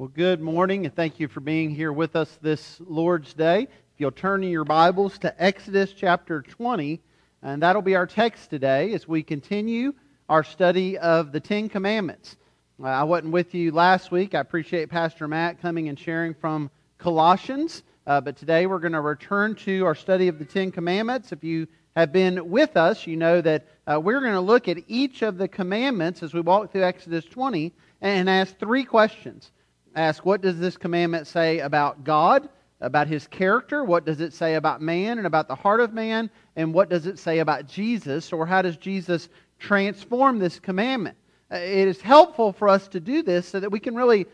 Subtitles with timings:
[0.00, 3.64] Well, good morning, and thank you for being here with us this Lord's Day.
[3.64, 3.68] If
[3.98, 7.02] you'll turn in your Bibles to Exodus chapter 20,
[7.42, 9.92] and that'll be our text today as we continue
[10.26, 12.38] our study of the Ten Commandments.
[12.82, 14.34] Uh, I wasn't with you last week.
[14.34, 19.02] I appreciate Pastor Matt coming and sharing from Colossians, uh, but today we're going to
[19.02, 21.30] return to our study of the Ten Commandments.
[21.30, 24.78] If you have been with us, you know that uh, we're going to look at
[24.88, 29.50] each of the commandments as we walk through Exodus 20 and ask three questions
[29.94, 32.48] ask what does this commandment say about God,
[32.80, 33.84] about his character?
[33.84, 36.30] What does it say about man and about the heart of man?
[36.56, 38.32] And what does it say about Jesus?
[38.32, 41.16] Or how does Jesus transform this commandment?
[41.52, 44.26] Uh, it is helpful for us to do this so that we can really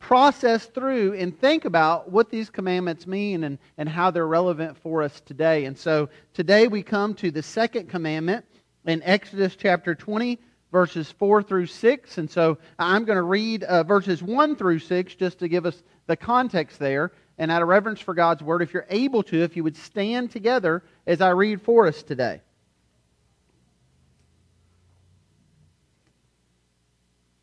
[0.00, 5.02] process through and think about what these commandments mean and, and how they're relevant for
[5.02, 5.64] us today.
[5.64, 8.44] And so today we come to the second commandment
[8.86, 10.38] in Exodus chapter 20
[10.74, 12.18] verses 4 through 6.
[12.18, 15.80] And so I'm going to read uh, verses 1 through 6 just to give us
[16.08, 17.12] the context there.
[17.38, 20.32] And out of reverence for God's word, if you're able to, if you would stand
[20.32, 22.40] together as I read for us today.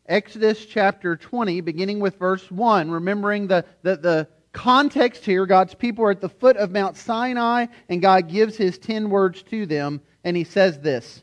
[0.06, 6.04] Exodus chapter 20, beginning with verse 1, remembering the, the, the context here, God's people
[6.04, 10.02] are at the foot of Mount Sinai, and God gives his ten words to them,
[10.22, 11.22] and he says this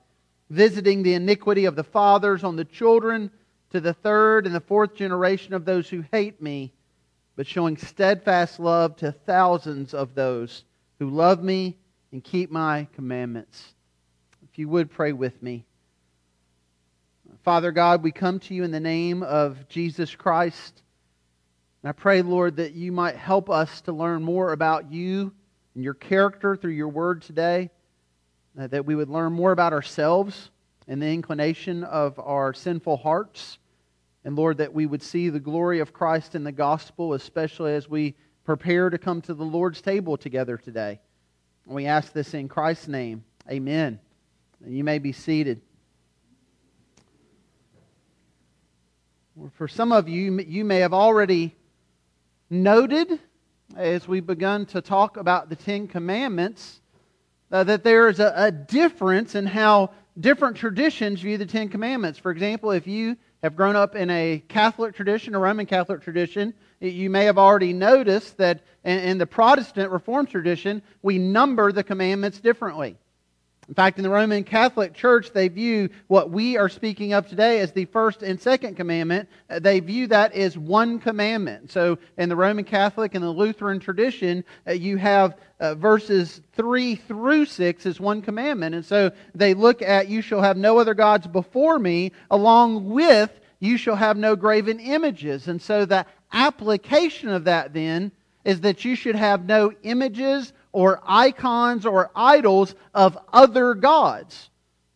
[0.51, 3.31] visiting the iniquity of the fathers on the children
[3.69, 6.73] to the third and the fourth generation of those who hate me,
[7.37, 10.65] but showing steadfast love to thousands of those
[10.99, 11.77] who love me
[12.11, 13.73] and keep my commandments.
[14.43, 15.63] If you would pray with me.
[17.43, 20.83] Father God, we come to you in the name of Jesus Christ.
[21.81, 25.31] And I pray, Lord, that you might help us to learn more about you
[25.75, 27.69] and your character through your word today.
[28.59, 30.51] Uh, that we would learn more about ourselves
[30.85, 33.59] and the inclination of our sinful hearts.
[34.25, 37.87] And Lord, that we would see the glory of Christ in the gospel, especially as
[37.87, 38.13] we
[38.43, 40.99] prepare to come to the Lord's table together today.
[41.65, 43.23] And we ask this in Christ's name.
[43.49, 43.99] Amen.
[44.65, 45.61] And you may be seated.
[49.53, 51.55] For some of you, you may have already
[52.49, 53.17] noted
[53.77, 56.80] as we've begun to talk about the Ten Commandments
[57.51, 62.19] uh, that there is a, a difference in how different traditions view the Ten Commandments.
[62.19, 66.53] For example, if you have grown up in a Catholic tradition, a Roman Catholic tradition,
[66.79, 72.39] you may have already noticed that in the Protestant Reformed tradition, we number the commandments
[72.39, 72.97] differently.
[73.67, 77.59] In fact, in the Roman Catholic Church, they view what we are speaking of today
[77.59, 79.29] as the first and second commandment.
[79.49, 81.71] Uh, they view that as one commandment.
[81.71, 86.95] So, in the Roman Catholic and the Lutheran tradition, uh, you have uh, verses 3
[86.95, 88.75] through 6 as one commandment.
[88.75, 93.29] And so they look at, You shall have no other gods before me, along with,
[93.59, 95.47] You shall have no graven images.
[95.47, 98.11] And so the application of that then
[98.43, 104.49] is that you should have no images or icons or idols of other gods.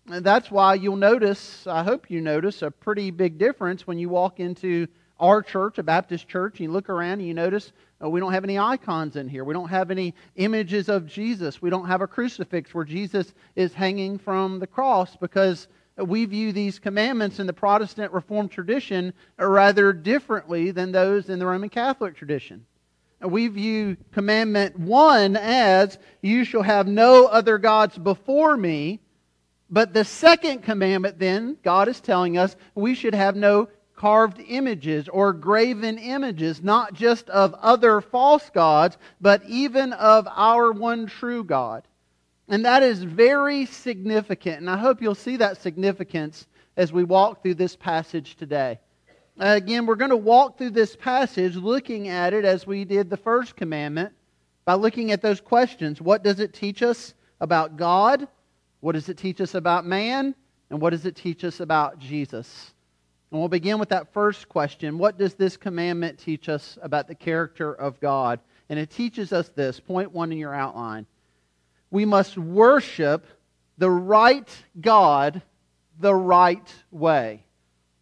[0.09, 4.09] And that's why you'll notice, I hope you notice, a pretty big difference when you
[4.09, 4.87] walk into
[5.19, 7.71] our church, a Baptist church, and you look around and you notice
[8.03, 9.43] uh, we don't have any icons in here.
[9.43, 11.61] We don't have any images of Jesus.
[11.61, 16.51] We don't have a crucifix where Jesus is hanging from the cross because we view
[16.51, 22.15] these commandments in the Protestant Reformed tradition rather differently than those in the Roman Catholic
[22.15, 22.65] tradition
[23.21, 28.99] we view commandment one as, You shall have no other gods before me.
[29.69, 35.07] But the second commandment, then, God is telling us we should have no carved images
[35.07, 41.43] or graven images, not just of other false gods, but even of our one true
[41.43, 41.87] God.
[42.47, 44.59] And that is very significant.
[44.59, 46.45] And I hope you'll see that significance
[46.77, 48.79] as we walk through this passage today.
[49.37, 53.17] Again, we're going to walk through this passage looking at it as we did the
[53.17, 54.13] first commandment
[54.63, 56.01] by looking at those questions.
[56.01, 58.29] What does it teach us about God?
[58.79, 60.35] What does it teach us about man?
[60.69, 62.73] And what does it teach us about Jesus?
[63.29, 67.15] And we'll begin with that first question What does this commandment teach us about the
[67.15, 68.39] character of God?
[68.69, 71.05] And it teaches us this point one in your outline.
[71.91, 73.27] We must worship
[73.77, 74.49] the right
[74.79, 75.41] God
[75.99, 77.44] the right way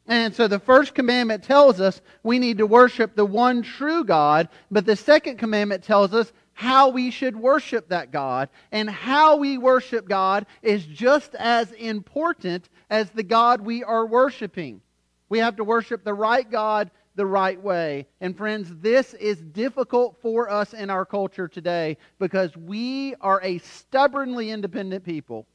[0.08, 4.50] And so the first commandment tells us we need to worship the one true God,
[4.70, 8.50] but the second commandment tells us how we should worship that God.
[8.72, 14.82] And how we worship God is just as important as the God we are worshiping.
[15.30, 18.08] We have to worship the right God the right way.
[18.22, 23.60] And friends, this is difficult for us in our culture today because we are a
[23.60, 25.48] stubbornly independent people.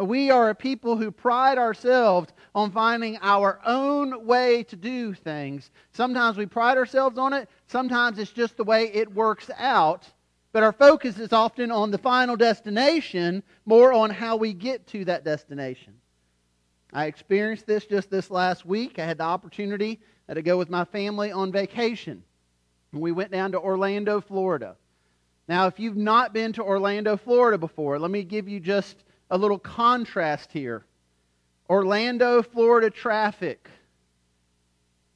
[0.00, 5.70] We are a people who pride ourselves on finding our own way to do things.
[5.92, 10.08] Sometimes we pride ourselves on it, sometimes it's just the way it works out.
[10.52, 15.04] But our focus is often on the final destination, more on how we get to
[15.06, 15.94] that destination.
[16.92, 18.98] I experienced this just this last week.
[18.98, 20.00] I had the opportunity
[20.32, 22.22] to go with my family on vacation.
[22.92, 24.76] We went down to Orlando, Florida.
[25.48, 29.38] Now, if you've not been to Orlando, Florida before, let me give you just a
[29.38, 30.84] little contrast here.
[31.68, 33.66] Orlando, Florida traffic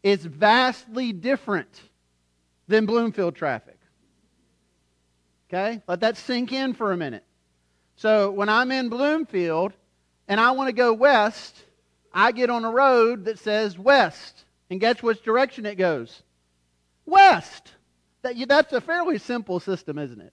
[0.03, 1.83] is vastly different
[2.67, 3.79] than Bloomfield traffic.
[5.49, 5.83] Okay?
[5.87, 7.25] Let that sink in for a minute.
[7.97, 9.75] So, when I'm in Bloomfield
[10.29, 11.55] and I want to go west,
[12.13, 14.45] I get on a road that says west.
[14.71, 16.23] And guess which direction it goes?
[17.05, 17.73] West.
[18.23, 20.33] That, that's a fairly simple system, isn't it?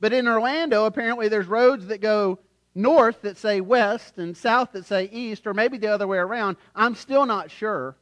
[0.00, 2.38] But in Orlando, apparently there's roads that go
[2.76, 6.56] north that say west and south that say east, or maybe the other way around.
[6.74, 7.96] I'm still not sure.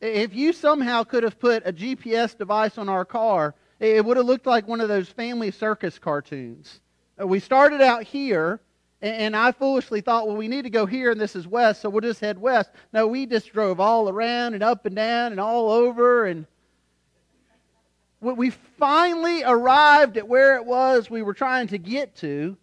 [0.00, 4.26] If you somehow could have put a GPS device on our car, it would have
[4.26, 6.80] looked like one of those family circus cartoons.
[7.20, 8.60] Uh, we started out here,
[9.02, 11.90] and I foolishly thought, well, we need to go here, and this is west, so
[11.90, 12.70] we'll just head west.
[12.92, 16.46] No, we just drove all around and up and down and all over, and
[18.20, 22.56] we finally arrived at where it was we were trying to get to.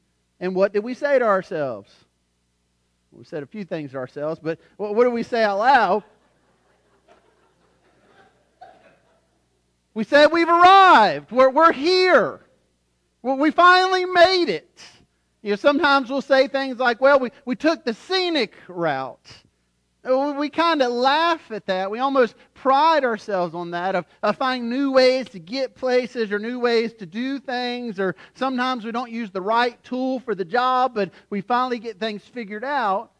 [0.43, 1.89] And what did we say to ourselves?
[3.13, 6.03] We said a few things to ourselves, but what do we say out loud?
[9.93, 11.31] We said we've arrived.
[11.31, 12.41] We're, we're here.
[13.21, 14.83] We finally made it.
[15.43, 19.31] You know, sometimes we'll say things like, well, we, we took the scenic route.
[20.03, 21.89] We kind of laugh at that.
[21.89, 26.39] We almost pride ourselves on that of, of finding new ways to get places or
[26.39, 27.99] new ways to do things.
[27.99, 31.99] Or sometimes we don't use the right tool for the job, but we finally get
[31.99, 33.11] things figured out.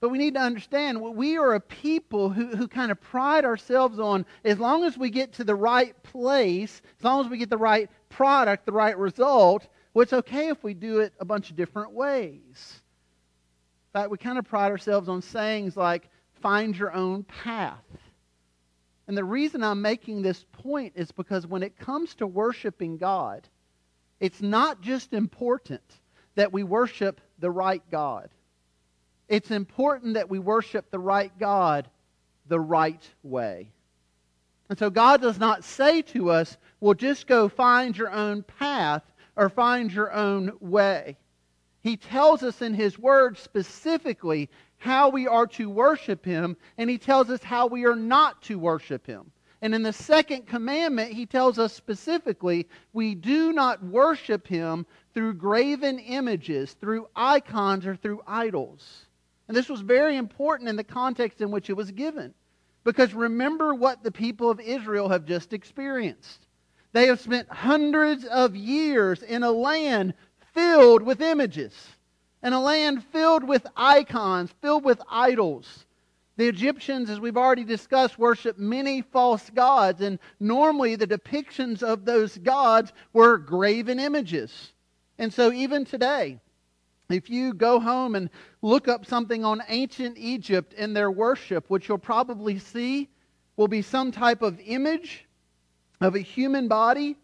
[0.00, 3.98] But we need to understand we are a people who, who kind of pride ourselves
[3.98, 7.50] on as long as we get to the right place, as long as we get
[7.50, 11.50] the right product, the right result, well, it's okay if we do it a bunch
[11.50, 12.80] of different ways.
[13.98, 16.08] Fact, we kind of pride ourselves on sayings like,
[16.40, 17.82] find your own path.
[19.08, 23.48] And the reason I'm making this point is because when it comes to worshiping God,
[24.20, 25.82] it's not just important
[26.36, 28.28] that we worship the right God.
[29.28, 31.90] It's important that we worship the right God
[32.46, 33.72] the right way.
[34.68, 39.02] And so God does not say to us, well, just go find your own path
[39.34, 41.16] or find your own way.
[41.88, 46.98] He tells us in His Word specifically how we are to worship Him, and He
[46.98, 49.30] tells us how we are not to worship Him.
[49.62, 55.34] And in the second commandment, He tells us specifically we do not worship Him through
[55.34, 59.06] graven images, through icons, or through idols.
[59.48, 62.34] And this was very important in the context in which it was given.
[62.84, 66.48] Because remember what the people of Israel have just experienced.
[66.92, 70.12] They have spent hundreds of years in a land
[70.58, 71.72] filled with images,
[72.42, 75.86] and a land filled with icons, filled with idols.
[76.36, 82.04] The Egyptians, as we've already discussed, worshiped many false gods, and normally the depictions of
[82.04, 84.72] those gods were graven images.
[85.16, 86.40] And so, even today,
[87.08, 88.28] if you go home and
[88.60, 93.08] look up something on ancient Egypt in their worship, what you'll probably see
[93.56, 95.24] will be some type of image
[96.00, 97.16] of a human body,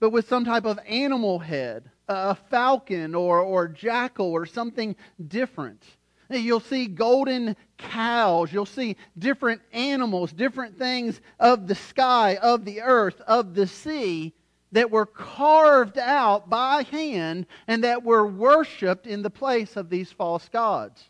[0.00, 4.96] but with some type of animal head a falcon or, or jackal or something
[5.28, 5.82] different.
[6.30, 8.52] You'll see golden cows.
[8.52, 14.34] You'll see different animals, different things of the sky, of the earth, of the sea
[14.72, 20.12] that were carved out by hand and that were worshiped in the place of these
[20.12, 21.08] false gods.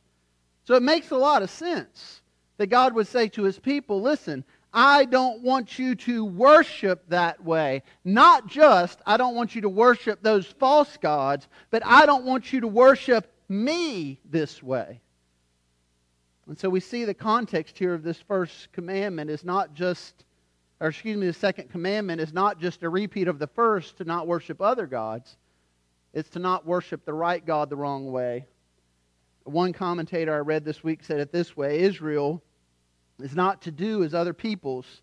[0.65, 2.23] So it makes a lot of sense
[2.59, 7.43] that God would say to his people, listen, I don't want you to worship that
[7.43, 7.83] way.
[8.05, 12.53] Not just, I don't want you to worship those false gods, but I don't want
[12.53, 15.01] you to worship me this way.
[16.47, 20.25] And so we see the context here of this first commandment is not just,
[20.81, 24.05] or excuse me, the second commandment is not just a repeat of the first to
[24.05, 25.37] not worship other gods,
[26.13, 28.47] it's to not worship the right God the wrong way.
[29.45, 32.43] One commentator I read this week said it this way Israel
[33.21, 35.03] is not to do as other people's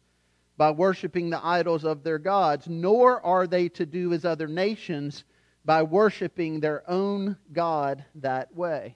[0.57, 5.25] by worshiping the idols of their gods, nor are they to do as other nations
[5.65, 8.95] by worshiping their own God that way.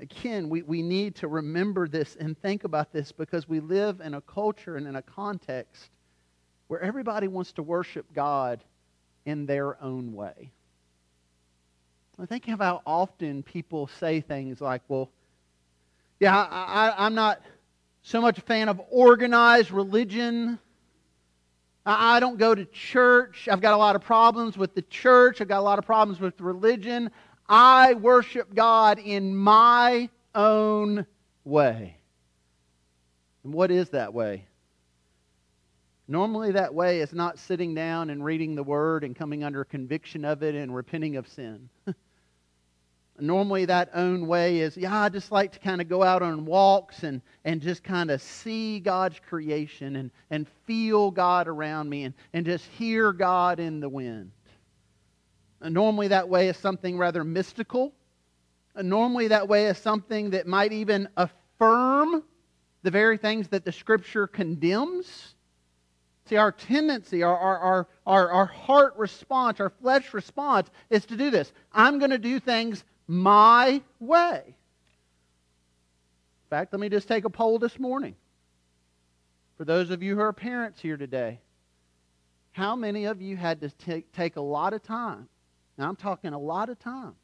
[0.00, 4.14] Again, we, we need to remember this and think about this because we live in
[4.14, 5.90] a culture and in a context
[6.68, 8.62] where everybody wants to worship God
[9.26, 10.52] in their own way.
[12.20, 15.08] I think of how often people say things like, well,
[16.20, 17.40] yeah, I, I, I'm not
[18.08, 20.58] so much a fan of organized religion.
[21.84, 23.48] I don't go to church.
[23.52, 25.42] I've got a lot of problems with the church.
[25.42, 27.10] I've got a lot of problems with religion.
[27.50, 31.04] I worship God in my own
[31.44, 31.98] way.
[33.44, 34.46] And what is that way?
[36.08, 40.24] Normally, that way is not sitting down and reading the Word and coming under conviction
[40.24, 41.68] of it and repenting of sin.
[43.20, 46.44] Normally, that own way is, yeah, I just like to kind of go out on
[46.44, 52.04] walks and, and just kind of see God's creation and, and feel God around me
[52.04, 54.30] and, and just hear God in the wind.
[55.60, 57.92] And normally, that way is something rather mystical.
[58.76, 62.22] And normally, that way is something that might even affirm
[62.84, 65.34] the very things that the Scripture condemns.
[66.26, 71.30] See, our tendency, our, our, our, our, heart response, our flesh response is to do
[71.30, 71.52] this.
[71.72, 74.42] I'm going to do things my way.
[74.46, 74.54] In
[76.50, 78.14] fact, let me just take a poll this morning.
[79.56, 81.40] For those of you who are parents here today,
[82.52, 85.28] how many of you had to take, take a lot of time?
[85.76, 87.14] Now, I'm talking a lot of time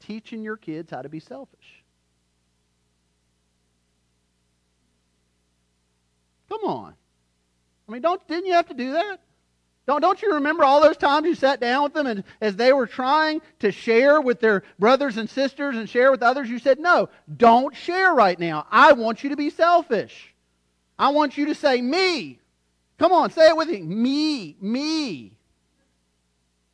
[0.00, 1.84] teaching your kids how to be selfish.
[6.48, 6.94] Come on.
[7.88, 9.20] I mean, don't, didn't you have to do that?
[9.90, 12.72] Don't, don't you remember all those times you sat down with them and as they
[12.72, 16.78] were trying to share with their brothers and sisters and share with others, you said,
[16.78, 18.68] No, don't share right now.
[18.70, 20.32] I want you to be selfish.
[20.96, 22.38] I want you to say me.
[23.00, 23.80] Come on, say it with me.
[23.80, 25.32] Me, me.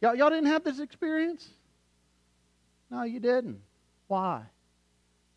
[0.03, 1.49] Y'all, y'all didn't have this experience?
[2.91, 3.61] No, you didn't.
[4.09, 4.43] Why?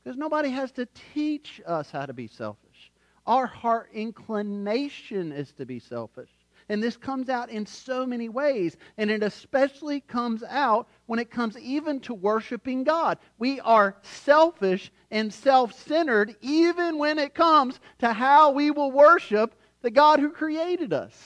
[0.04, 2.92] Because nobody has to teach us how to be selfish.
[3.26, 6.30] Our heart inclination is to be selfish.
[6.70, 8.78] And this comes out in so many ways.
[8.98, 13.18] And it especially comes out when it comes even to worshiping God.
[13.40, 19.56] We are selfish and self centered even when it comes to how we will worship
[19.82, 21.18] the God who created us.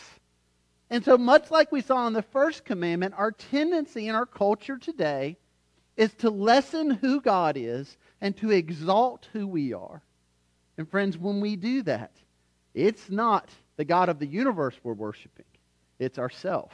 [0.90, 4.78] And so, much like we saw in the first commandment, our tendency in our culture
[4.78, 5.38] today
[5.98, 10.02] is to lessen who God is and to exalt who we are.
[10.78, 12.12] And, friends, when we do that,
[12.74, 15.46] it's not the God of the universe we're worshiping,
[16.00, 16.72] it's ourself.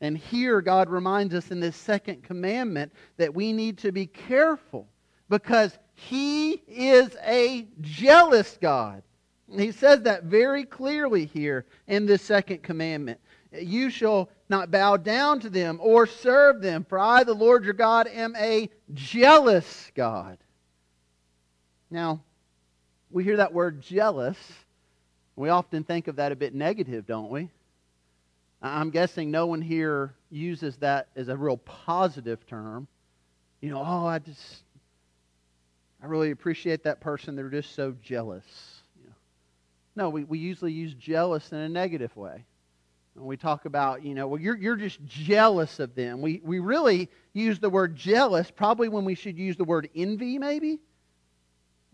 [0.00, 4.86] And here, God reminds us in this second commandment that we need to be careful
[5.28, 9.02] because He is a jealous God.
[9.50, 13.20] He says that very clearly here in this second commandment.
[13.52, 17.72] You shall not bow down to them or serve them, for I, the Lord your
[17.72, 20.36] God, am a jealous God.
[21.90, 22.22] Now,
[23.10, 24.36] we hear that word jealous
[25.36, 27.50] we often think of that a bit negative, don't we?
[28.62, 32.88] I'm guessing no one here uses that as a real positive term.
[33.60, 34.62] You know, oh, I just,
[36.02, 37.36] I really appreciate that person.
[37.36, 38.44] They're just so jealous.
[38.98, 40.04] You know.
[40.04, 42.44] No, we, we usually use jealous in a negative way.
[43.14, 46.20] When we talk about, you know, well, you're, you're just jealous of them.
[46.20, 50.38] We, we really use the word jealous probably when we should use the word envy,
[50.38, 50.80] maybe.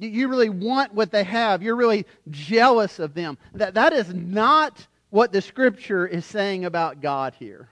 [0.07, 1.63] You really want what they have.
[1.63, 3.39] You're really jealous of them.
[3.55, 7.69] That, that is not what the scripture is saying about God here.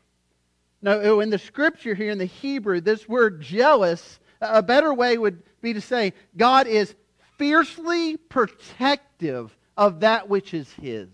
[0.82, 5.18] No, oh, in the scripture here in the Hebrew, this word jealous, a better way
[5.18, 6.94] would be to say God is
[7.37, 11.08] fiercely protective of that which is His.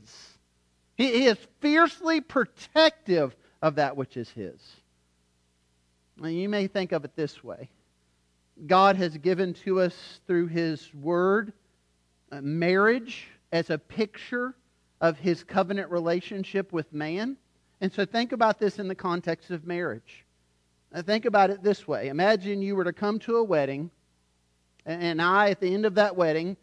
[0.96, 4.60] He is fiercely protective of that which is His.
[6.18, 7.68] Now, you may think of it this way
[8.64, 11.52] God has given to us through His Word
[12.32, 14.54] uh, marriage as a picture
[15.00, 17.36] of His covenant relationship with man.
[17.82, 20.24] And so think about this in the context of marriage.
[20.92, 23.90] Now think about it this way Imagine you were to come to a wedding,
[24.86, 26.56] and I, at the end of that wedding,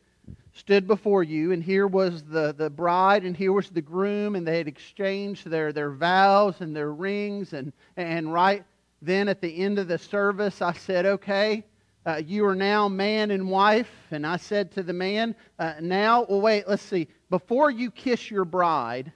[0.54, 4.48] stood before you, and here was the, the bride, and here was the groom, and
[4.48, 7.54] they had exchanged their, their vows and their rings.
[7.54, 8.64] And, and right
[9.02, 11.64] then at the end of the service, I said, Okay,
[12.06, 13.92] uh, you are now man and wife.
[14.12, 17.08] And I said to the man, uh, now, well, wait, let's see.
[17.30, 19.12] Before you kiss your bride,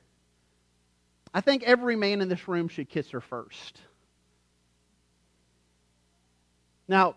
[1.34, 3.82] I think every man in this room should kiss her first.
[6.88, 7.16] Now,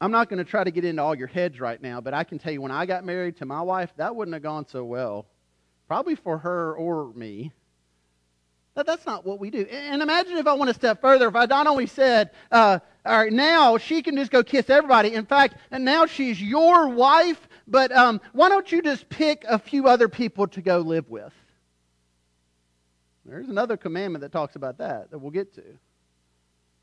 [0.00, 2.24] I'm not going to try to get into all your heads right now, but I
[2.24, 4.82] can tell you when I got married to my wife, that wouldn't have gone so
[4.84, 5.26] well.
[5.86, 7.52] Probably for her or me.
[8.74, 9.66] But that's not what we do.
[9.66, 13.18] And imagine if I went a step further, if I not only said, uh, all
[13.18, 15.14] right, now she can just go kiss everybody.
[15.14, 19.58] In fact, and now she's your wife, but um, why don't you just pick a
[19.58, 21.32] few other people to go live with?
[23.24, 25.64] There's another commandment that talks about that that we'll get to.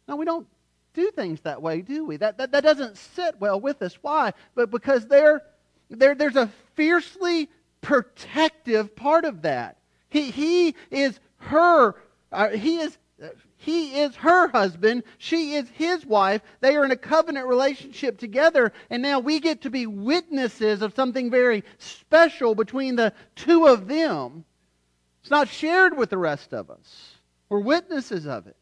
[0.07, 0.47] No, we don't
[0.93, 2.17] do things that way, do we?
[2.17, 3.97] That, that, that doesn't sit well with us.
[4.01, 4.33] Why?
[4.55, 5.43] But because there,
[5.89, 7.49] there, there's a fiercely
[7.81, 9.77] protective part of that.
[10.09, 11.95] He, he is her,
[12.31, 12.97] uh, he is
[13.57, 15.03] he is her husband.
[15.17, 16.41] She is his wife.
[16.61, 18.71] They are in a covenant relationship together.
[18.91, 23.87] And now we get to be witnesses of something very special between the two of
[23.87, 24.45] them.
[25.21, 27.15] It's not shared with the rest of us.
[27.49, 28.55] We're witnesses of it.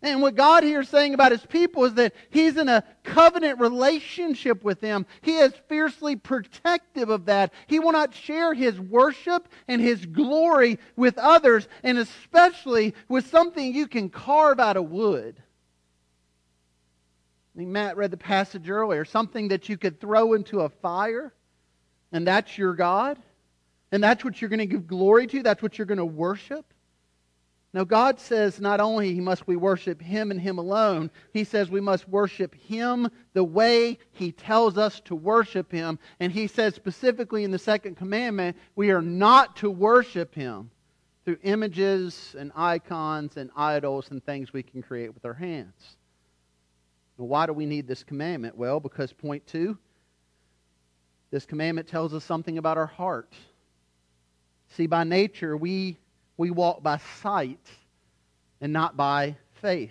[0.00, 3.58] And what God here is saying about his people is that he's in a covenant
[3.58, 5.06] relationship with them.
[5.22, 7.52] He is fiercely protective of that.
[7.66, 13.74] He will not share his worship and his glory with others, and especially with something
[13.74, 15.42] you can carve out of wood.
[17.54, 21.34] I mean, Matt read the passage earlier something that you could throw into a fire,
[22.12, 23.18] and that's your God.
[23.90, 26.74] And that's what you're going to give glory to, that's what you're going to worship.
[27.74, 31.82] Now, God says not only must we worship Him and Him alone, He says we
[31.82, 35.98] must worship Him the way He tells us to worship Him.
[36.18, 40.70] And He says specifically in the second commandment, we are not to worship Him
[41.26, 45.96] through images and icons and idols and things we can create with our hands.
[47.18, 48.56] Now, why do we need this commandment?
[48.56, 49.76] Well, because point two,
[51.30, 53.34] this commandment tells us something about our heart.
[54.68, 55.98] See, by nature, we
[56.38, 57.60] we walk by sight
[58.62, 59.90] and not by faith.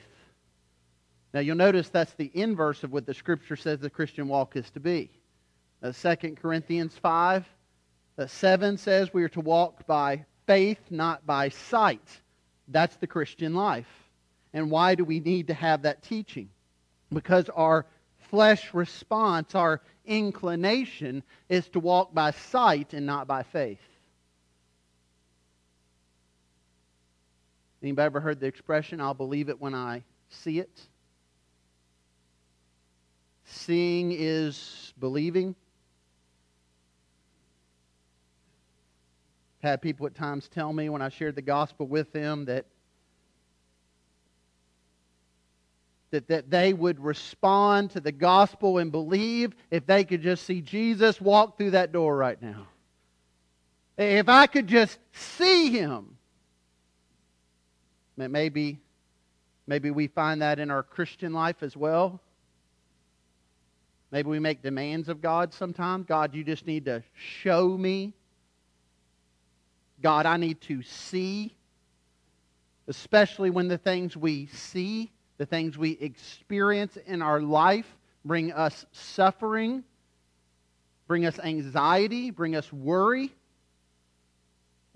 [1.34, 4.68] Now you'll notice that's the inverse of what the scripture says the Christian walk is
[4.72, 5.12] to be.
[5.84, 7.46] Uh, 2 Corinthians 5,
[8.18, 12.22] uh, 7 says we are to walk by faith, not by sight.
[12.70, 13.86] That's the Christian life.
[14.54, 16.50] And why do we need to have that teaching?
[17.14, 17.86] Because our
[18.32, 23.80] flesh response, our inclination, is to walk by sight and not by faith.
[27.82, 30.82] Anybody ever heard the expression, I'll believe it when I see it?
[33.46, 35.56] Seeing is believing.
[39.60, 42.66] Had people at times tell me when I shared the gospel with them that
[46.12, 50.62] that, that they would respond to the gospel and believe if they could just see
[50.62, 52.68] Jesus walk through that door right now.
[53.98, 56.17] If I could just see him,
[58.18, 58.80] Maybe,
[59.68, 62.20] maybe we find that in our Christian life as well.
[64.12, 66.06] Maybe we make demands of God sometimes.
[66.08, 68.14] God, you just need to show me.
[70.02, 71.54] God, I need to see.
[72.88, 78.86] Especially when the things we see, the things we experience in our life, bring us
[78.94, 79.84] suffering,
[81.08, 83.32] bring us anxiety, bring us worry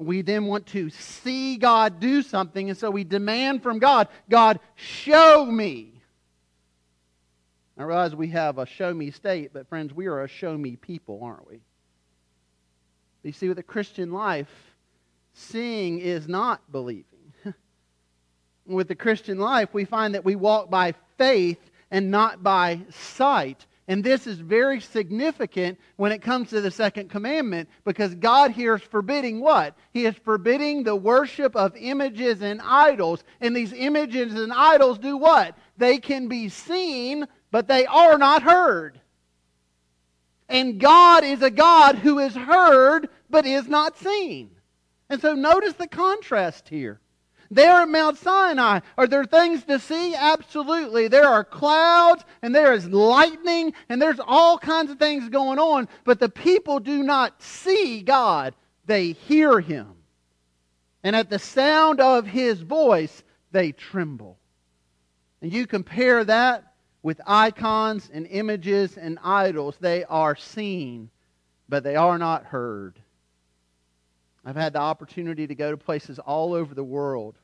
[0.01, 4.59] we then want to see God do something, and so we demand from God, God,
[4.75, 5.93] show me.
[7.77, 10.75] I realize we have a show me state, but friends, we are a show me
[10.75, 11.61] people, aren't we?
[13.23, 14.51] You see, with the Christian life,
[15.33, 17.05] seeing is not believing.
[18.65, 23.65] with the Christian life, we find that we walk by faith and not by sight.
[23.91, 28.75] And this is very significant when it comes to the second commandment because God here
[28.75, 29.75] is forbidding what?
[29.91, 33.25] He is forbidding the worship of images and idols.
[33.41, 35.57] And these images and idols do what?
[35.77, 39.01] They can be seen, but they are not heard.
[40.47, 44.51] And God is a God who is heard, but is not seen.
[45.09, 47.01] And so notice the contrast here.
[47.53, 50.15] There at Mount Sinai, are there things to see?
[50.15, 51.09] Absolutely.
[51.09, 55.89] There are clouds and there is lightning and there's all kinds of things going on,
[56.05, 59.95] but the people do not see God, they hear him.
[61.03, 64.37] And at the sound of his voice, they tremble.
[65.41, 66.71] And you compare that
[67.03, 69.75] with icons and images and idols.
[69.77, 71.09] They are seen,
[71.67, 72.97] but they are not heard.
[74.45, 77.35] I've had the opportunity to go to places all over the world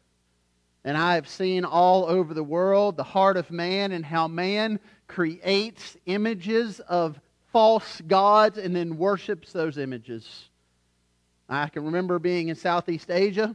[0.87, 4.79] and I have seen all over the world the heart of man and how man
[5.09, 7.19] creates images of
[7.51, 10.47] false gods and then worships those images.
[11.49, 13.53] I can remember being in Southeast Asia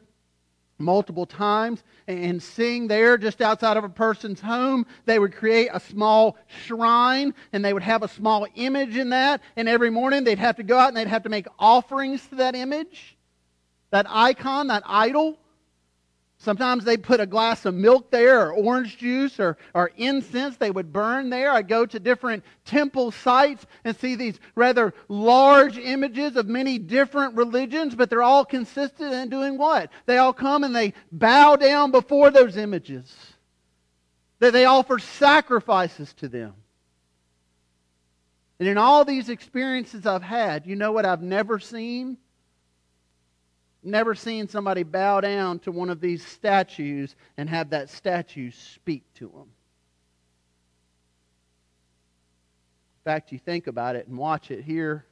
[0.77, 4.85] multiple times and seeing there just outside of a person's home.
[5.07, 9.41] They would create a small shrine and they would have a small image in that.
[9.57, 12.35] And every morning they'd have to go out and they'd have to make offerings to
[12.35, 13.17] that image,
[13.91, 15.39] that icon, that idol.
[16.43, 20.73] Sometimes they put a glass of milk there, or orange juice, or, or incense they
[20.73, 21.53] would burn there.
[21.53, 27.37] I go to different temple sites and see these rather large images of many different
[27.37, 29.93] religions, but they're all consistent in doing what?
[30.07, 33.15] They all come and they bow down before those images.
[34.41, 36.55] That they offer sacrifices to them.
[38.59, 42.19] And in all these experiences I've had, you know what I've never seen?
[43.83, 49.03] Never seen somebody bow down to one of these statues and have that statue speak
[49.15, 49.49] to them.
[53.01, 55.05] In fact, you think about it and watch it here.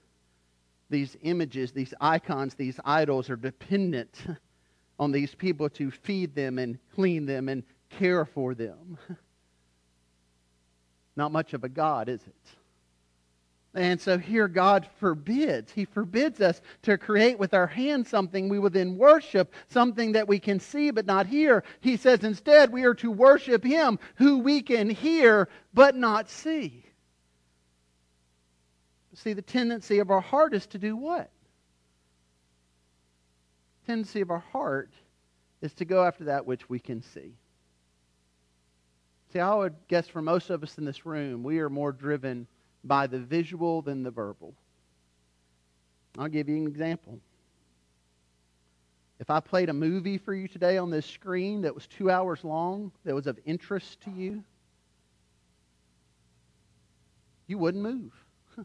[0.91, 4.25] These images, these icons, these idols are dependent
[4.99, 8.99] on these people to feed them and clean them and care for them.
[11.17, 12.60] Not much of a God, is it?
[13.75, 15.71] And so here God forbids.
[15.71, 20.27] He forbids us to create with our hands something we will then worship, something that
[20.27, 21.63] we can see but not hear.
[21.81, 26.85] He says instead we are to worship Him who we can hear but not see.
[29.15, 31.31] See, the tendency of our heart is to do what?
[33.83, 34.91] The tendency of our heart
[35.61, 37.35] is to go after that which we can see.
[39.33, 42.49] See, I would guess for most of us in this room, we are more driven
[42.85, 44.55] by the visual than the verbal.
[46.19, 47.21] I'll give you an example.
[49.19, 52.43] If I played a movie for you today on this screen that was two hours
[52.43, 54.43] long, that was of interest to you,
[57.47, 58.13] you wouldn't move.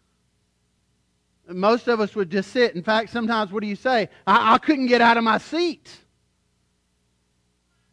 [1.48, 2.74] Most of us would just sit.
[2.74, 4.10] In fact, sometimes what do you say?
[4.26, 5.92] I, I couldn't get out of my seat.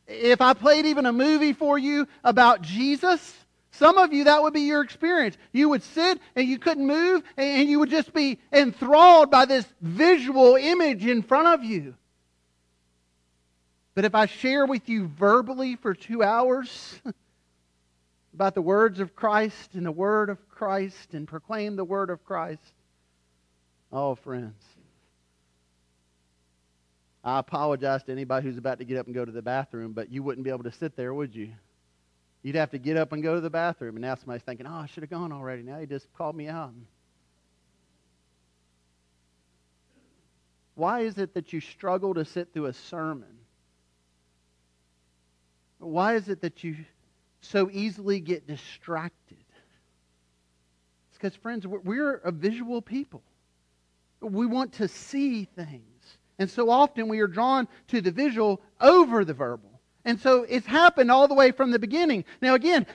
[0.07, 3.35] If I played even a movie for you about Jesus,
[3.73, 5.37] some of you, that would be your experience.
[5.51, 9.67] You would sit and you couldn't move, and you would just be enthralled by this
[9.81, 11.95] visual image in front of you.
[13.95, 17.01] But if I share with you verbally for two hours
[18.35, 22.25] about the words of Christ and the Word of Christ and proclaim the Word of
[22.27, 22.75] Christ,
[23.91, 24.63] oh, friends,
[27.25, 30.11] I apologize to anybody who's about to get up and go to the bathroom, but
[30.11, 31.53] you wouldn't be able to sit there, would you?
[32.43, 33.97] You'd have to get up and go to the bathroom.
[33.97, 35.63] And now somebody's thinking, oh, I should have gone already.
[35.63, 36.73] Now he just called me out.
[40.75, 43.39] Why is it that you struggle to sit through a sermon?
[45.79, 46.77] Why is it that you
[47.41, 49.37] so easily get distracted?
[51.11, 53.23] It's because, friends, we're a visual people.
[54.21, 55.83] We want to see things.
[56.39, 59.72] And so often we are drawn to the visual over the verbal.
[60.05, 62.25] And so it's happened all the way from the beginning.
[62.41, 62.87] Now, again,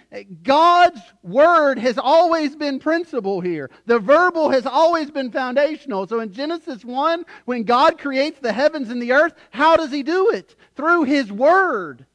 [0.44, 3.70] God's word has always been principal here.
[3.86, 6.06] The verbal has always been foundational.
[6.08, 10.04] So in Genesis 1, when God creates the heavens and the earth, how does he
[10.04, 10.56] do it?
[10.76, 12.06] Through his word.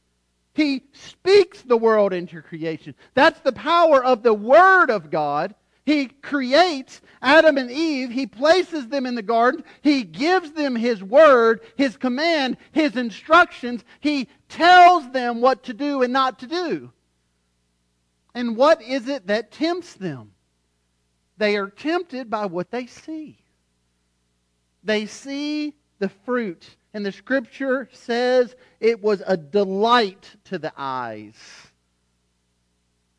[0.53, 2.93] He speaks the world into creation.
[3.15, 8.09] That's the power of the word of God he creates Adam and Eve.
[8.09, 9.63] He places them in the garden.
[9.81, 13.83] He gives them His word, His command, His instructions.
[13.99, 16.91] He tells them what to do and not to do.
[18.33, 20.31] And what is it that tempts them?
[21.37, 23.39] They are tempted by what they see.
[24.83, 26.77] They see the fruit.
[26.93, 31.35] And the scripture says it was a delight to the eyes.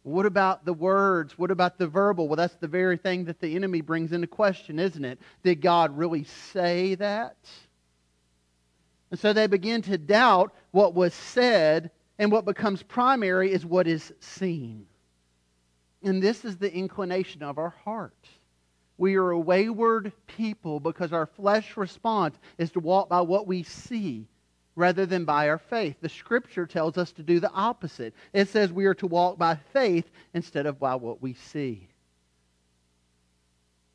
[0.05, 1.39] What about the words?
[1.39, 2.29] What about the verbal?
[2.29, 5.19] Well, that's the very thing that the enemy brings into question, isn't it?
[5.43, 7.37] Did God really say that?
[9.11, 13.87] And so they begin to doubt what was said, and what becomes primary is what
[13.87, 14.87] is seen.
[16.03, 18.29] And this is the inclination of our heart.
[18.99, 23.63] We are a wayward people because our flesh response is to walk by what we
[23.63, 24.29] see
[24.77, 25.97] rather than by our faith.
[26.01, 28.15] The scripture tells us to do the opposite.
[28.33, 31.89] It says we are to walk by faith instead of by what we see.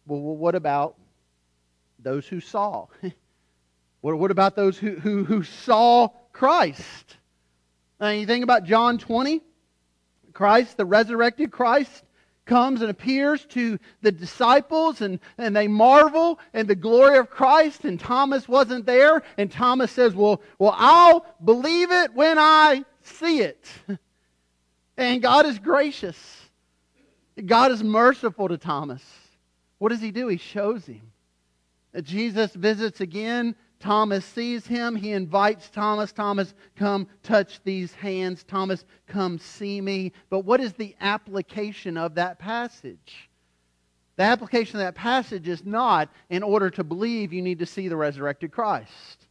[0.08, 0.96] Well, what about
[2.00, 2.88] those who saw?
[4.02, 7.18] what, about those who, who, who saw Christ?
[8.00, 9.42] Now, you think about John 20,
[10.34, 12.04] Christ, the resurrected Christ,
[12.50, 17.86] comes and appears to the disciples and, and they marvel in the glory of Christ
[17.86, 23.42] and Thomas wasn't there and Thomas says, well, well, I'll believe it when I see
[23.42, 23.66] it.
[24.98, 26.18] And God is gracious.
[27.46, 29.02] God is merciful to Thomas.
[29.78, 30.28] What does he do?
[30.28, 31.14] He shows him.
[32.04, 34.96] Jesus visits again Thomas sees him.
[34.96, 38.44] He invites Thomas, Thomas, come touch these hands.
[38.44, 40.12] Thomas, come see me.
[40.30, 43.30] But what is the application of that passage?
[44.18, 47.88] The application of that passage is not in order to believe you need to see
[47.88, 49.28] the resurrected Christ.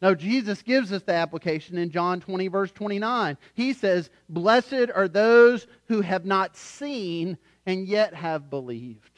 [0.00, 3.36] No, Jesus gives us the application in John 20, verse 29.
[3.54, 9.09] He says, Blessed are those who have not seen and yet have believed.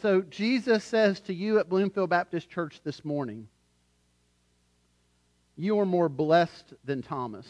[0.00, 3.48] So Jesus says to you at Bloomfield Baptist Church this morning,
[5.56, 7.48] You are more blessed than Thomas.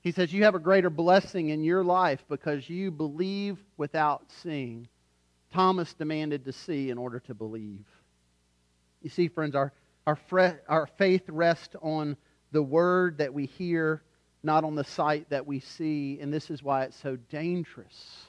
[0.00, 4.86] He says, You have a greater blessing in your life because you believe without seeing.
[5.52, 7.84] Thomas demanded to see in order to believe.
[9.02, 9.72] You see, friends, our,
[10.06, 12.16] our, fre- our faith rests on
[12.52, 14.02] the word that we hear,
[14.44, 16.18] not on the sight that we see.
[16.20, 18.26] And this is why it's so dangerous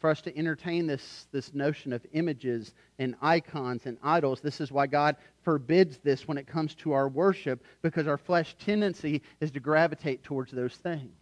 [0.00, 4.40] for us to entertain this, this notion of images and icons and idols.
[4.40, 8.56] This is why God forbids this when it comes to our worship, because our flesh
[8.58, 11.12] tendency is to gravitate towards those things.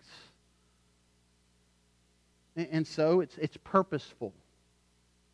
[2.57, 4.33] And, and so it's, it's purposeful.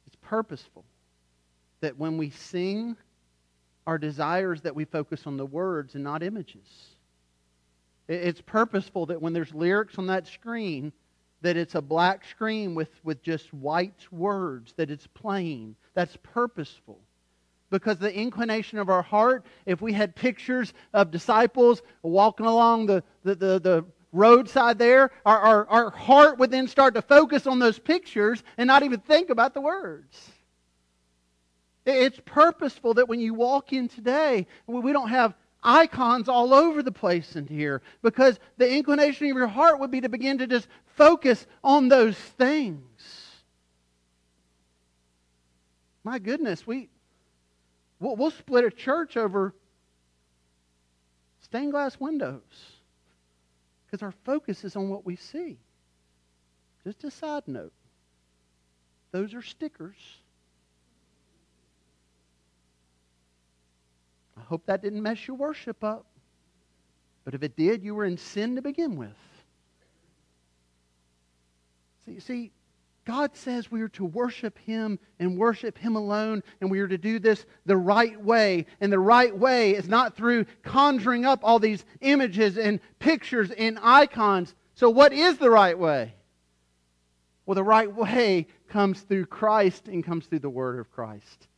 [0.06, 0.84] It's purposeful
[1.80, 2.96] that when we sing,
[3.86, 6.66] our desires that we focus on the words and not images.
[8.08, 10.92] It's purposeful that when there's lyrics on that screen,
[11.44, 15.76] that it's a black screen with, with just white words, that it's plain.
[15.92, 16.98] That's purposeful.
[17.68, 23.04] Because the inclination of our heart, if we had pictures of disciples walking along the,
[23.24, 27.58] the, the, the roadside there, our, our, our heart would then start to focus on
[27.58, 30.30] those pictures and not even think about the words.
[31.84, 36.92] It's purposeful that when you walk in today, we don't have icons all over the
[36.92, 40.68] place in here because the inclination of your heart would be to begin to just
[40.84, 42.82] focus on those things.
[46.04, 46.90] My goodness, we
[47.98, 49.54] we'll, we'll split a church over
[51.40, 52.42] stained glass windows
[53.86, 55.56] because our focus is on what we see.
[56.84, 57.72] Just a side note.
[59.12, 59.96] Those are stickers
[64.54, 66.06] hope that didn't mess your worship up.
[67.24, 69.08] But if it did, you were in sin to begin with.
[72.06, 72.52] See, see,
[73.04, 76.96] God says we are to worship Him and worship Him alone, and we are to
[76.96, 78.66] do this the right way.
[78.80, 83.76] And the right way is not through conjuring up all these images and pictures and
[83.82, 84.54] icons.
[84.76, 86.14] So, what is the right way?
[87.44, 91.48] Well, the right way comes through Christ and comes through the Word of Christ.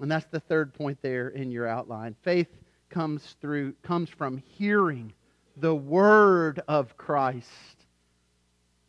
[0.00, 2.14] And that's the third point there in your outline.
[2.22, 2.48] Faith
[2.88, 5.12] comes through comes from hearing
[5.56, 7.48] the word of Christ.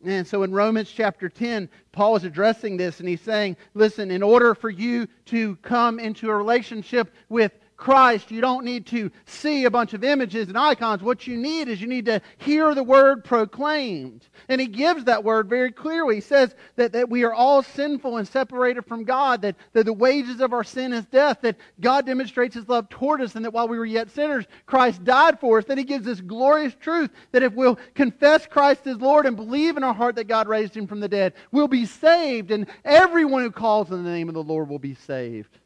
[0.04, 4.22] And so in Romans chapter 10, Paul is addressing this and he's saying, listen, in
[4.22, 9.64] order for you to come into a relationship with Christ, you don't need to see
[9.64, 11.02] a bunch of images and icons.
[11.02, 14.28] What you need is you need to hear the word proclaimed.
[14.50, 16.16] And he gives that word very clearly.
[16.16, 19.94] He says that, that we are all sinful and separated from God, that, that the
[19.94, 23.54] wages of our sin is death, that God demonstrates his love toward us, and that
[23.54, 25.64] while we were yet sinners, Christ died for us.
[25.64, 29.78] Then he gives this glorious truth that if we'll confess Christ as Lord and believe
[29.78, 33.42] in our heart that God raised him from the dead, we'll be saved, and everyone
[33.42, 35.56] who calls on the name of the Lord will be saved.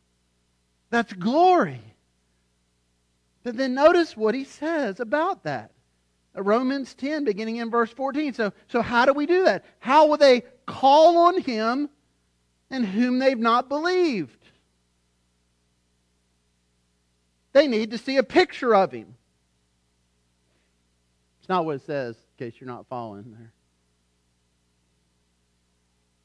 [0.90, 1.80] That's glory.
[3.44, 5.70] But then notice what he says about that.
[6.34, 8.32] Romans 10, beginning in verse 14.
[8.32, 9.64] So, so how do we do that?
[9.78, 11.88] How will they call on him
[12.70, 14.38] in whom they've not believed?
[17.52, 19.14] They need to see a picture of him.
[21.38, 23.52] It's not what it says, in case you're not following there.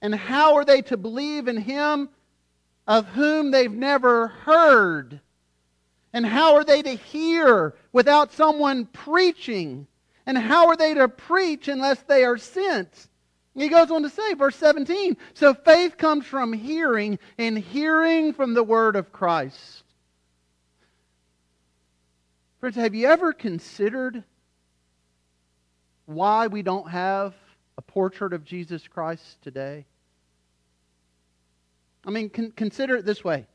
[0.01, 2.09] And how are they to believe in him
[2.87, 5.19] of whom they've never heard?
[6.13, 9.87] And how are they to hear without someone preaching?
[10.25, 13.07] And how are they to preach unless they are sent?
[13.55, 18.53] He goes on to say, verse 17, so faith comes from hearing, and hearing from
[18.53, 19.83] the word of Christ.
[22.59, 24.23] Friends, have you ever considered
[26.05, 27.33] why we don't have
[27.77, 29.85] a portrait of Jesus Christ today?
[32.05, 33.45] I mean, con- consider it this way.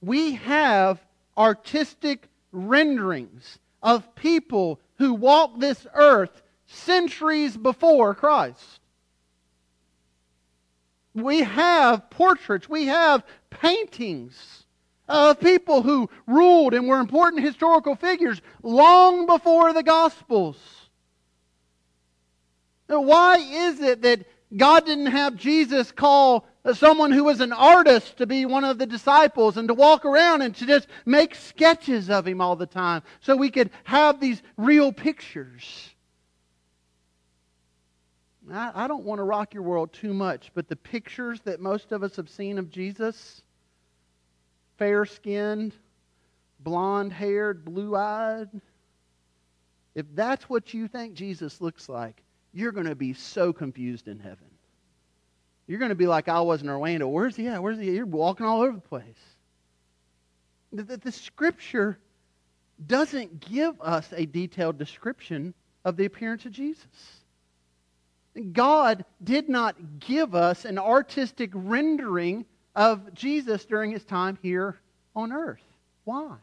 [0.00, 1.00] We have
[1.36, 8.80] artistic renderings of people who walked this earth centuries before Christ.
[11.14, 14.64] We have portraits, we have paintings
[15.08, 20.56] of people who ruled and were important historical figures long before the Gospels.
[22.88, 24.24] Now, why is it that
[24.56, 28.86] God didn't have Jesus call someone who was an artist to be one of the
[28.86, 33.02] disciples and to walk around and to just make sketches of him all the time
[33.20, 35.90] so we could have these real pictures.
[38.52, 41.92] I, I don't want to rock your world too much, but the pictures that most
[41.92, 43.42] of us have seen of Jesus
[44.76, 45.74] fair skinned,
[46.60, 48.48] blonde haired, blue eyed
[49.94, 54.18] if that's what you think Jesus looks like, you're going to be so confused in
[54.18, 54.49] heaven.
[55.70, 57.06] You're going to be like I was in Orlando.
[57.06, 57.62] Where's he at?
[57.62, 57.94] Where's he at?
[57.94, 59.04] You're walking all over the place.
[60.72, 61.96] The, the, the scripture
[62.84, 65.54] doesn't give us a detailed description
[65.84, 66.88] of the appearance of Jesus.
[68.52, 74.76] God did not give us an artistic rendering of Jesus during his time here
[75.14, 75.62] on earth.
[76.02, 76.34] Why?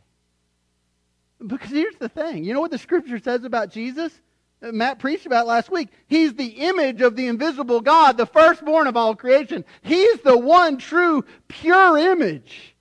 [1.45, 2.45] Because here's the thing.
[2.45, 4.17] You know what the scripture says about Jesus?
[4.61, 5.89] Uh, Matt preached about last week.
[6.07, 9.65] He's the image of the invisible God, the firstborn of all creation.
[9.81, 12.75] He's the one true, pure image.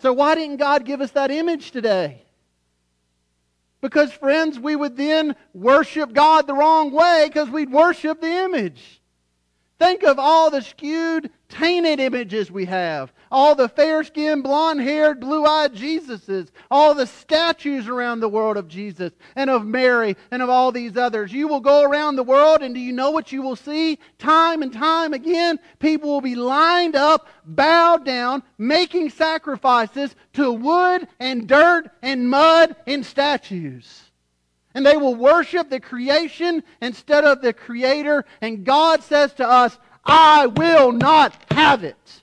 [0.00, 2.22] So, why didn't God give us that image today?
[3.80, 8.99] Because, friends, we would then worship God the wrong way because we'd worship the image.
[9.80, 13.14] Think of all the skewed, tainted images we have.
[13.32, 16.50] All the fair skinned, blonde haired, blue eyed Jesuses.
[16.70, 20.98] All the statues around the world of Jesus and of Mary and of all these
[20.98, 21.32] others.
[21.32, 23.98] You will go around the world and do you know what you will see?
[24.18, 31.08] Time and time again, people will be lined up, bowed down, making sacrifices to wood
[31.18, 34.09] and dirt and mud and statues.
[34.74, 38.24] And they will worship the creation instead of the Creator.
[38.40, 42.22] And God says to us, I will not have it.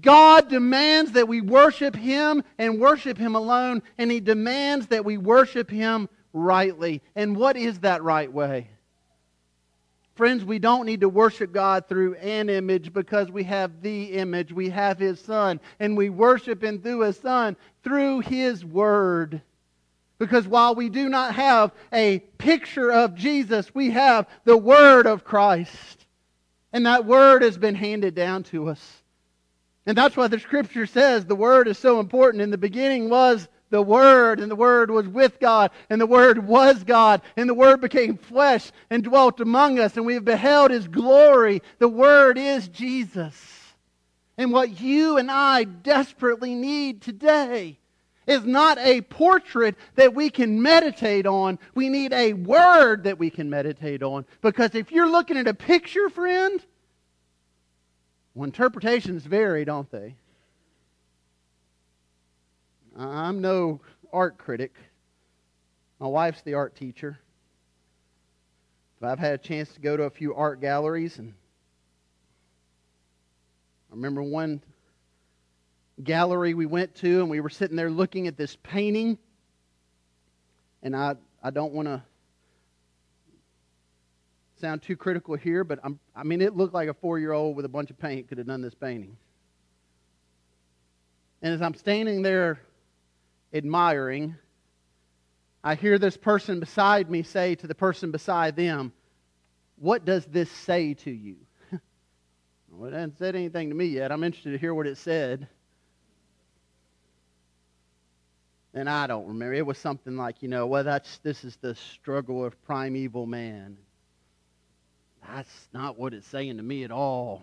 [0.00, 5.18] God demands that we worship Him and worship Him alone, and He demands that we
[5.18, 7.02] worship Him rightly.
[7.14, 8.68] And what is that right way?
[10.14, 14.52] Friends, we don't need to worship God through an image because we have the image.
[14.52, 19.42] We have His Son, and we worship Him through His Son, through His Word.
[20.22, 25.24] Because while we do not have a picture of Jesus, we have the Word of
[25.24, 26.06] Christ.
[26.72, 29.02] And that Word has been handed down to us.
[29.84, 32.40] And that's why the Scripture says the Word is so important.
[32.40, 36.46] In the beginning was the Word, and the Word was with God, and the Word
[36.46, 40.70] was God, and the Word became flesh and dwelt among us, and we have beheld
[40.70, 41.62] His glory.
[41.80, 43.34] The Word is Jesus.
[44.38, 47.80] And what you and I desperately need today
[48.26, 51.58] is not a portrait that we can meditate on.
[51.74, 54.24] We need a word that we can meditate on.
[54.40, 56.64] Because if you're looking at a picture, friend,
[58.34, 60.14] well, interpretations vary, don't they?
[62.96, 63.80] I'm no
[64.12, 64.74] art critic.
[65.98, 67.18] My wife's the art teacher.
[69.00, 71.34] But I've had a chance to go to a few art galleries and
[73.92, 74.62] I remember one
[76.04, 79.18] gallery we went to, and we were sitting there looking at this painting.
[80.82, 82.02] And I, I don't want to
[84.60, 87.56] sound too critical here, but I'm, I mean, it looked like a four year old
[87.56, 89.16] with a bunch of paint could have done this painting.
[91.42, 92.60] And as I'm standing there
[93.52, 94.36] admiring,
[95.64, 98.92] I hear this person beside me say to the person beside them,
[99.76, 101.36] What does this say to you?
[102.70, 104.12] well, it hasn't said anything to me yet.
[104.12, 105.48] I'm interested to hear what it said.
[108.74, 109.54] And I don't remember.
[109.54, 113.76] It was something like, you know, well, that's this is the struggle of primeval man.
[115.26, 117.42] That's not what it's saying to me at all.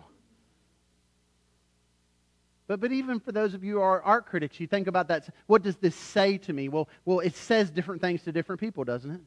[2.66, 5.28] But, but even for those of you who are art critics, you think about that.
[5.46, 6.68] What does this say to me?
[6.68, 9.20] Well, well, it says different things to different people, doesn't it?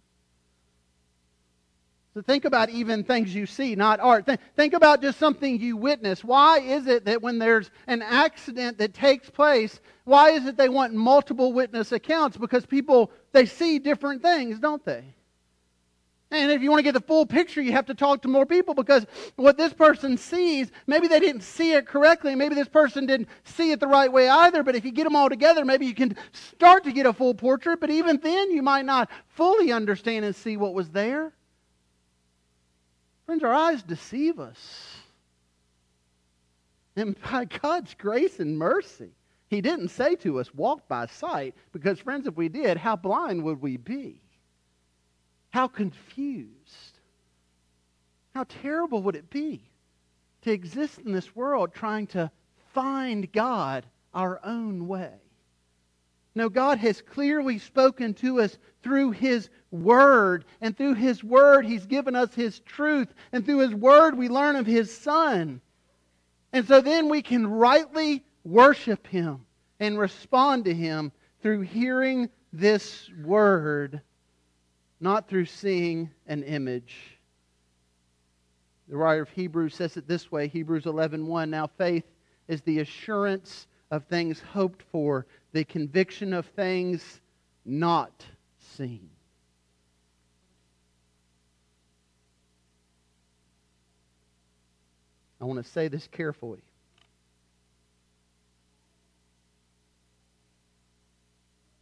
[2.14, 4.30] So think about even things you see, not art.
[4.56, 6.24] Think, about just something you witness.
[6.24, 10.70] Why is it that when there's an accident that takes place, why is it they
[10.70, 12.38] want multiple witness accounts?
[12.38, 15.16] Because people, they see different things, don't they?
[16.30, 18.46] And if you want to get the full picture, you have to talk to more
[18.46, 22.36] people because what this person sees, maybe they didn't see it correctly.
[22.36, 24.64] Maybe this person didn't see it the right way either.
[24.64, 27.36] But if you get them all together, maybe you can start to get a full
[27.36, 27.80] portrait.
[27.80, 31.34] But even then, you might not fully understand and see what was there.
[33.26, 34.98] Friends, our eyes deceive us.
[36.96, 39.12] And by God's grace and mercy,
[39.50, 43.44] He didn't say to us, walk by sight, because, friends, if we did, how blind
[43.44, 44.22] would we be?
[45.52, 47.00] How confused?
[48.36, 49.62] How terrible would it be
[50.42, 52.32] to exist in this world trying to
[52.74, 55.23] find God our own way?
[56.36, 60.46] No, God has clearly spoken to us through His Word.
[60.62, 63.14] And through His Word, He's given us His truth.
[63.32, 65.62] And through His Word, we learn of His Son.
[66.52, 69.46] And so then we can rightly worship Him
[69.80, 71.12] and respond to Him
[71.42, 74.02] through hearing this Word,
[75.00, 77.20] not through seeing an image.
[78.88, 82.06] The writer of Hebrews says it this way Hebrews 11:1 Now faith
[82.48, 87.22] is the assurance of things hoped for, the conviction of things
[87.64, 88.26] not
[88.76, 89.10] seen.
[95.40, 96.64] I want to say this carefully.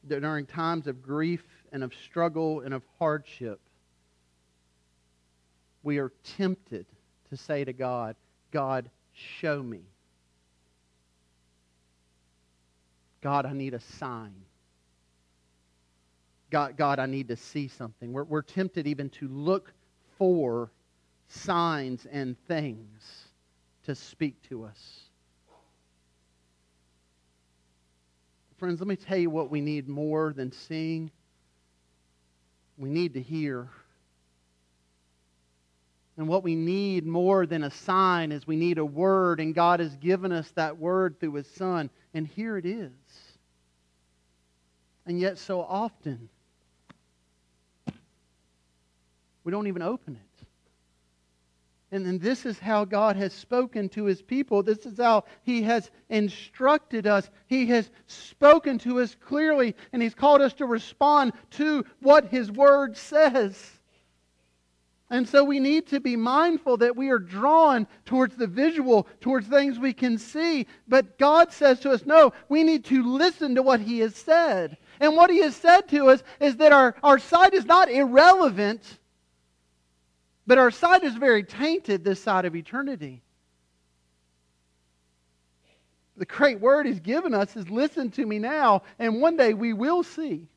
[0.07, 3.61] That During times of grief and of struggle and of hardship,
[5.83, 6.85] we are tempted
[7.29, 8.15] to say to God,
[8.51, 9.81] God, show me.
[13.21, 14.33] God, I need a sign.
[16.49, 18.11] God, God, I need to see something.
[18.11, 19.73] We're, we're tempted even to look
[20.17, 20.71] for
[21.27, 23.25] signs and things
[23.85, 24.99] to speak to us.
[28.57, 31.09] Friends, let me tell you what we need more than seeing.
[32.77, 33.69] We need to hear.
[36.17, 39.79] And what we need more than a sign is we need a word, and God
[39.79, 41.89] has given us that word through His Son.
[42.13, 42.91] And here it is.
[45.11, 46.29] And yet, so often,
[49.43, 50.45] we don't even open it.
[51.91, 54.63] And then this is how God has spoken to his people.
[54.63, 57.29] This is how he has instructed us.
[57.47, 62.49] He has spoken to us clearly, and he's called us to respond to what his
[62.49, 63.80] word says.
[65.11, 69.45] And so we need to be mindful that we are drawn towards the visual, towards
[69.45, 70.67] things we can see.
[70.87, 74.77] But God says to us, no, we need to listen to what He has said.
[75.01, 78.99] And what He has said to us is that our, our sight is not irrelevant,
[80.47, 83.21] but our sight is very tainted this side of eternity.
[86.15, 89.73] The great word He's given us is listen to me now, and one day we
[89.73, 90.47] will see.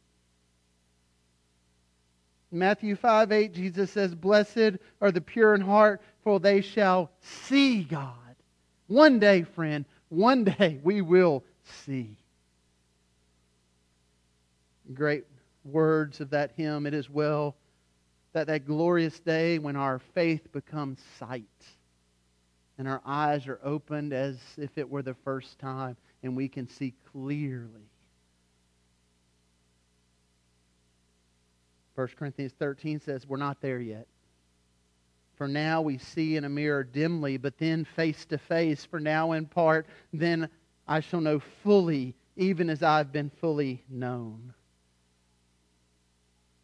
[2.55, 7.83] Matthew 5 8, Jesus says, Blessed are the pure in heart, for they shall see
[7.83, 8.15] God.
[8.87, 12.17] One day, friend, one day we will see.
[14.93, 15.25] Great
[15.65, 16.87] words of that hymn.
[16.87, 17.57] It is well
[18.35, 21.45] that that glorious day when our faith becomes sight
[22.79, 26.69] and our eyes are opened as if it were the first time and we can
[26.69, 27.89] see clearly
[31.95, 34.07] 1 Corinthians 13 says, We're not there yet.
[35.37, 38.85] For now we see in a mirror dimly, but then face to face.
[38.85, 40.49] For now in part, then
[40.87, 44.55] I shall know fully, even as I've been fully known.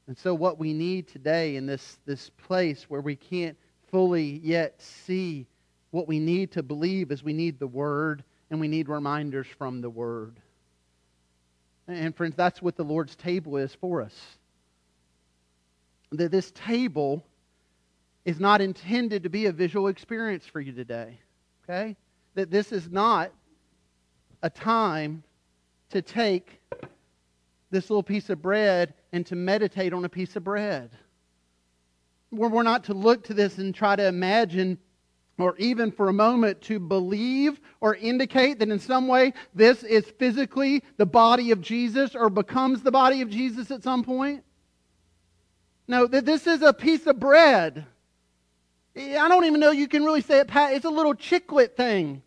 [0.07, 3.57] And so, what we need today in this, this place where we can't
[3.91, 5.47] fully yet see,
[5.91, 9.81] what we need to believe is we need the Word and we need reminders from
[9.81, 10.37] the Word.
[11.87, 14.14] And, friends, that's what the Lord's table is for us
[16.12, 17.24] that this table
[18.24, 21.18] is not intended to be a visual experience for you today.
[21.64, 21.96] Okay?
[22.34, 23.32] That this is not
[24.42, 25.22] a time
[25.90, 26.61] to take
[27.70, 30.90] this little piece of bread and to meditate on a piece of bread.
[32.32, 34.78] We're not to look to this and try to imagine
[35.38, 40.04] or even for a moment to believe or indicate that in some way this is
[40.18, 44.44] physically the body of Jesus or becomes the body of Jesus at some point.
[45.91, 47.84] No, this is a piece of bread.
[48.97, 50.47] I don't even know you can really say it.
[50.47, 50.72] Pat.
[50.72, 52.22] It's a little chiclet thing.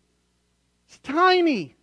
[0.86, 1.74] It's tiny.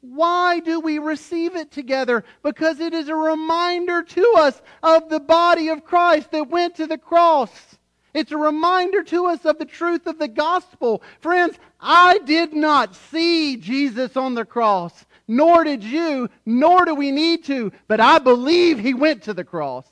[0.00, 2.24] Why do we receive it together?
[2.42, 6.88] Because it is a reminder to us of the body of Christ that went to
[6.88, 7.78] the cross.
[8.12, 11.04] It's a reminder to us of the truth of the gospel.
[11.20, 17.12] Friends, I did not see Jesus on the cross, nor did you, nor do we
[17.12, 19.86] need to, but I believe he went to the cross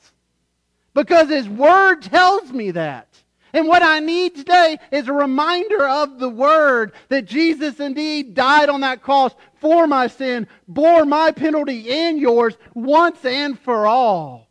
[0.97, 3.07] because His Word tells me that.
[3.53, 8.67] And what I need today is a reminder of the Word that Jesus indeed died
[8.67, 14.49] on that cross for my sin, bore my penalty and yours once and for all.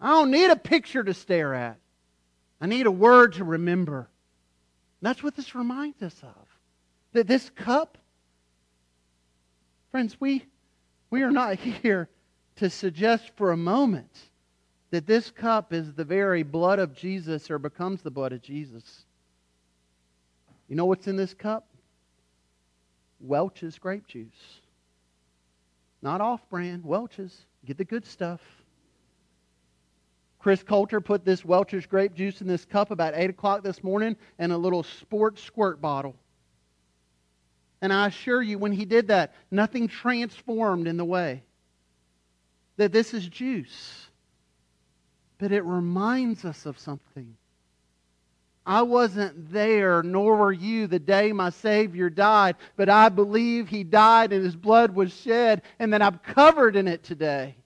[0.00, 1.78] I don't need a picture to stare at.
[2.60, 4.08] I need a word to remember.
[5.00, 6.48] That's what this reminds us of.
[7.12, 7.98] That this cup,
[9.92, 10.44] friends, we,
[11.10, 12.08] we are not here
[12.56, 14.10] to suggest for a moment
[14.94, 19.04] that this cup is the very blood of Jesus or becomes the blood of Jesus.
[20.68, 21.66] You know what's in this cup?
[23.18, 24.60] Welch's grape juice.
[26.00, 27.36] Not off brand, Welch's.
[27.66, 28.40] Get the good stuff.
[30.38, 34.14] Chris Coulter put this Welch's grape juice in this cup about 8 o'clock this morning
[34.38, 36.14] in a little sports squirt bottle.
[37.82, 41.42] And I assure you, when he did that, nothing transformed in the way.
[42.76, 44.06] That this is juice.
[45.44, 47.36] But it reminds us of something.
[48.64, 53.84] I wasn't there, nor were you, the day my Savior died, but I believe He
[53.84, 57.56] died and His blood was shed, and that I'm covered in it today.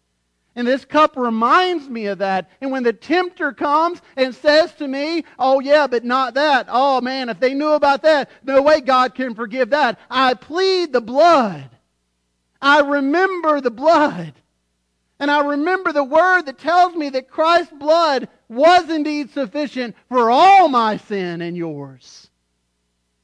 [0.56, 2.50] And this cup reminds me of that.
[2.60, 6.66] And when the tempter comes and says to me, Oh, yeah, but not that.
[6.68, 10.00] Oh, man, if they knew about that, no way God can forgive that.
[10.10, 11.70] I plead the blood.
[12.60, 14.32] I remember the blood.
[15.20, 20.30] And I remember the word that tells me that Christ's blood was indeed sufficient for
[20.30, 22.30] all my sin and yours.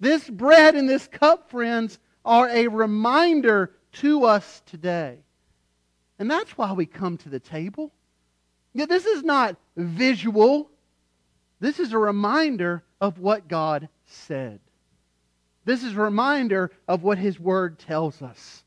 [0.00, 5.18] This bread and this cup, friends, are a reminder to us today.
[6.18, 7.92] And that's why we come to the table.
[8.72, 10.70] Yeah, this is not visual.
[11.60, 14.58] This is a reminder of what God said.
[15.64, 18.64] This is a reminder of what His Word tells us.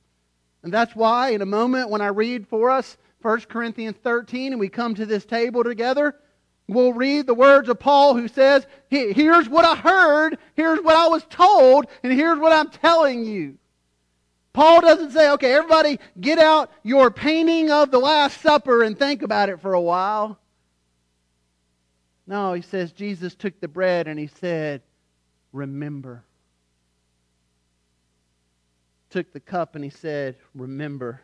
[0.63, 2.97] And that's why, in a moment, when I read for us
[3.27, 6.15] 1 Corinthians 13 and we come to this table together,
[6.69, 11.09] we'll read the words of Paul who says, Here's what I heard, here's what I
[11.09, 13.57] was told, and here's what I'm telling you.
[14.53, 19.23] Paul doesn't say, okay, everybody get out your painting of the Last Supper and think
[19.23, 20.39] about it for a while.
[22.25, 24.83] No, he says, Jesus took the bread and he said,
[25.51, 26.23] Remember.
[29.09, 31.21] Took the cup and he said, Remember.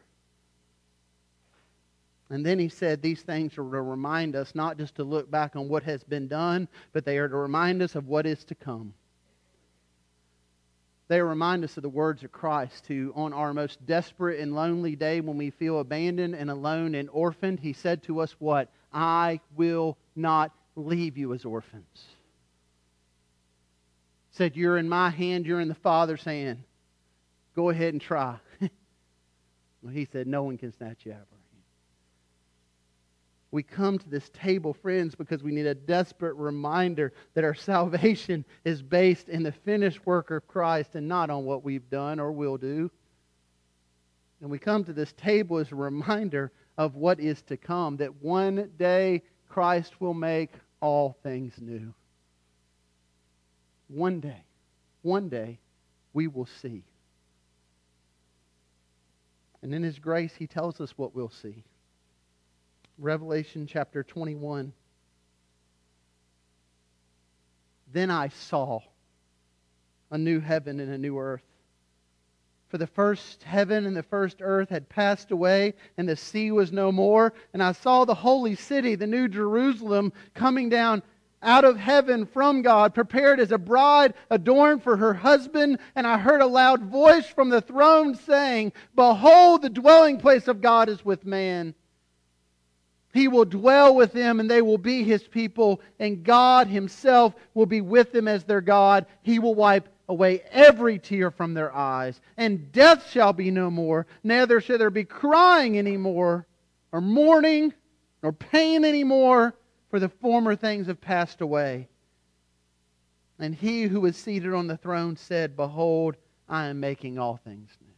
[2.34, 5.56] And then he said these things are to remind us not just to look back
[5.56, 8.56] on what has been done, but they are to remind us of what is to
[8.56, 8.96] come.
[11.10, 14.96] They remind us of the words of Christ, who, on our most desperate and lonely
[14.96, 18.68] day when we feel abandoned and alone and orphaned, he said to us, What?
[18.92, 22.04] I will not leave you as orphans.
[24.32, 26.64] Said, You're in my hand, you're in the Father's hand.
[27.56, 28.38] Go ahead and try.
[29.84, 31.28] well, he said, No one can snatch you out
[33.54, 38.44] we come to this table, friends, because we need a desperate reminder that our salvation
[38.66, 42.32] is based in the finished work of Christ and not on what we've done or
[42.32, 42.90] will do.
[44.42, 48.24] And we come to this table as a reminder of what is to come, that
[48.24, 50.50] one day Christ will make
[50.82, 51.94] all things new.
[53.88, 54.44] One day,
[55.04, 55.60] one day,
[56.12, 56.84] we will see.
[59.62, 61.64] And in His grace, He tells us what we'll see.
[63.00, 64.72] Revelation chapter 21.
[67.92, 68.82] Then I saw
[70.12, 71.44] a new heaven and a new earth.
[72.70, 76.72] For the first heaven and the first earth had passed away, and the sea was
[76.72, 77.34] no more.
[77.54, 81.04] And I saw the holy city, the new Jerusalem, coming down
[81.42, 85.80] out of heaven from God, prepared as a bride adorned for her husband.
[85.96, 90.62] And I heard a loud voice from the throne saying, Behold, the dwelling place of
[90.62, 91.76] God is with man
[93.14, 97.68] he will dwell with them and they will be his people, and God himself will
[97.68, 99.06] be with them as their God.
[99.22, 104.08] He will wipe away every tear from their eyes, and death shall be no more.
[104.24, 106.48] Neither shall there be crying anymore,
[106.92, 107.74] or mourning,
[108.24, 109.54] nor pain anymore,
[109.92, 111.88] for the former things have passed away.
[113.38, 116.16] And he who was seated on the throne said, Behold,
[116.50, 117.94] I am making all things new.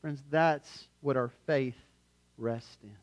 [0.00, 1.74] Friends, that's what our faith
[2.38, 2.96] rest in.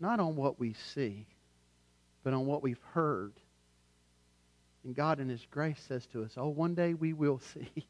[0.00, 1.26] Not on what we see,
[2.22, 3.32] but on what we've heard.
[4.84, 7.86] And God, in His grace, says to us, Oh, one day we will see.